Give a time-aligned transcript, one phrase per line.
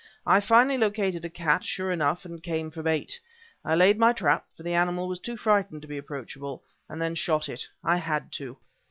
[0.25, 3.19] I finally located a cat, sure enough, and came for bait!
[3.63, 7.13] I laid my trap, for the animal was too frightened to be approachable, and then
[7.13, 8.57] shot it; I had to.